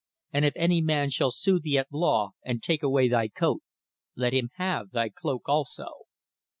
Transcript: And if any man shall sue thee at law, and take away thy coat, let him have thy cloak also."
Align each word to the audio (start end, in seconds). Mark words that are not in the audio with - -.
And 0.33 0.45
if 0.45 0.53
any 0.55 0.81
man 0.81 1.11
shall 1.11 1.29
sue 1.29 1.59
thee 1.59 1.77
at 1.77 1.93
law, 1.93 2.31
and 2.43 2.63
take 2.63 2.81
away 2.81 3.07
thy 3.07 3.27
coat, 3.27 3.61
let 4.15 4.33
him 4.33 4.49
have 4.55 4.89
thy 4.89 5.09
cloak 5.09 5.47
also." 5.47 6.07